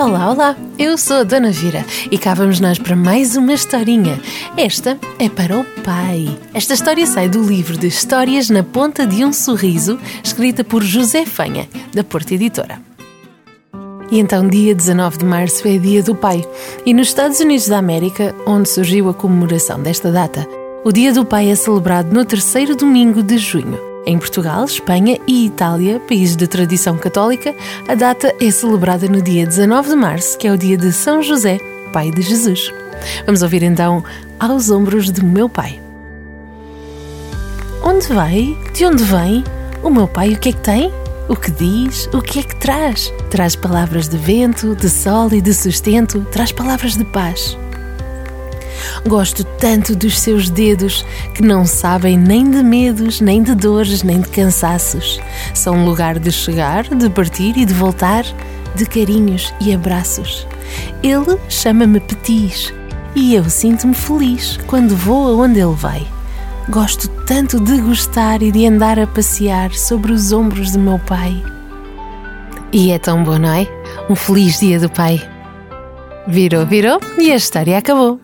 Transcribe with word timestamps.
Olá, 0.00 0.30
olá, 0.30 0.56
eu 0.78 0.96
sou 0.96 1.18
a 1.18 1.24
Dona 1.24 1.50
Vira 1.50 1.84
e 2.10 2.16
cá 2.16 2.32
vamos 2.32 2.58
nós 2.58 2.78
para 2.78 2.96
mais 2.96 3.36
uma 3.36 3.52
historinha. 3.52 4.18
Esta 4.56 4.98
é 5.18 5.28
para 5.28 5.58
o 5.58 5.64
pai. 5.84 6.38
Esta 6.54 6.72
história 6.72 7.06
sai 7.06 7.28
do 7.28 7.42
livro 7.42 7.76
de 7.76 7.88
Histórias 7.88 8.48
na 8.48 8.62
Ponta 8.62 9.06
de 9.06 9.22
um 9.22 9.30
Sorriso, 9.30 10.00
escrita 10.24 10.64
por 10.64 10.82
José 10.82 11.26
Fanha, 11.26 11.68
da 11.92 12.02
Porta 12.02 12.32
Editora. 12.32 12.80
E 14.10 14.18
então, 14.18 14.48
dia 14.48 14.74
19 14.74 15.18
de 15.18 15.24
março 15.26 15.68
é 15.68 15.76
dia 15.76 16.02
do 16.02 16.14
pai. 16.14 16.42
E 16.86 16.94
nos 16.94 17.08
Estados 17.08 17.38
Unidos 17.38 17.68
da 17.68 17.76
América, 17.76 18.34
onde 18.46 18.70
surgiu 18.70 19.06
a 19.10 19.12
comemoração 19.12 19.82
desta 19.82 20.10
data, 20.10 20.48
o 20.82 20.90
dia 20.90 21.12
do 21.12 21.26
pai 21.26 21.50
é 21.50 21.54
celebrado 21.54 22.10
no 22.10 22.24
terceiro 22.24 22.74
domingo 22.74 23.22
de 23.22 23.36
junho. 23.36 23.89
Em 24.06 24.18
Portugal, 24.18 24.64
Espanha 24.64 25.18
e 25.26 25.46
Itália, 25.46 26.00
países 26.00 26.34
de 26.34 26.46
tradição 26.46 26.96
católica, 26.96 27.54
a 27.86 27.94
data 27.94 28.34
é 28.40 28.50
celebrada 28.50 29.06
no 29.06 29.20
dia 29.20 29.46
19 29.46 29.90
de 29.90 29.94
março, 29.94 30.38
que 30.38 30.48
é 30.48 30.52
o 30.52 30.56
dia 30.56 30.76
de 30.76 30.90
São 30.90 31.22
José, 31.22 31.58
pai 31.92 32.10
de 32.10 32.22
Jesus. 32.22 32.72
Vamos 33.26 33.42
ouvir 33.42 33.62
então 33.62 34.02
Aos 34.38 34.70
Ombros 34.70 35.10
de 35.10 35.22
Meu 35.22 35.48
Pai. 35.48 35.80
Onde 37.82 38.06
vai? 38.08 38.56
De 38.72 38.84
onde 38.86 39.04
vem? 39.04 39.44
O 39.82 39.90
meu 39.90 40.08
pai 40.08 40.34
o 40.34 40.38
que 40.38 40.50
é 40.50 40.52
que 40.52 40.60
tem? 40.60 40.92
O 41.28 41.36
que 41.36 41.50
diz? 41.50 42.06
O 42.12 42.20
que 42.20 42.40
é 42.40 42.42
que 42.42 42.56
traz? 42.56 43.12
Traz 43.30 43.54
palavras 43.54 44.08
de 44.08 44.16
vento, 44.16 44.74
de 44.74 44.88
sol 44.88 45.32
e 45.32 45.40
de 45.40 45.54
sustento, 45.54 46.26
traz 46.32 46.52
palavras 46.52 46.96
de 46.96 47.04
paz. 47.04 47.56
Gosto 49.06 49.44
tanto 49.44 49.94
dos 49.94 50.18
seus 50.18 50.48
dedos 50.48 51.04
que 51.34 51.42
não 51.42 51.64
sabem 51.64 52.16
nem 52.16 52.50
de 52.50 52.62
medos, 52.62 53.20
nem 53.20 53.42
de 53.42 53.54
dores, 53.54 54.02
nem 54.02 54.20
de 54.20 54.28
cansaços. 54.28 55.20
São 55.54 55.76
um 55.76 55.84
lugar 55.84 56.18
de 56.18 56.30
chegar, 56.30 56.84
de 56.84 57.08
partir 57.10 57.56
e 57.56 57.64
de 57.64 57.74
voltar, 57.74 58.24
de 58.74 58.86
carinhos 58.86 59.52
e 59.60 59.74
abraços. 59.74 60.46
Ele 61.02 61.38
chama-me 61.48 62.00
Petis 62.00 62.72
e 63.14 63.34
eu 63.34 63.48
sinto-me 63.50 63.94
feliz 63.94 64.58
quando 64.66 64.96
vou 64.96 65.28
aonde 65.28 65.60
ele 65.60 65.74
vai. 65.74 66.06
Gosto 66.68 67.08
tanto 67.26 67.58
de 67.58 67.80
gostar 67.80 68.42
e 68.42 68.52
de 68.52 68.66
andar 68.66 68.98
a 68.98 69.06
passear 69.06 69.72
sobre 69.72 70.12
os 70.12 70.30
ombros 70.30 70.72
de 70.72 70.78
meu 70.78 70.98
pai. 71.00 71.42
E 72.72 72.92
é 72.92 72.98
tão 72.98 73.24
bom, 73.24 73.38
não 73.38 73.52
é? 73.52 73.66
Um 74.08 74.14
feliz 74.14 74.60
dia 74.60 74.78
do 74.78 74.88
pai. 74.88 75.20
Virou, 76.28 76.64
virou 76.64 77.00
e 77.18 77.32
a 77.32 77.36
história 77.36 77.76
acabou. 77.76 78.20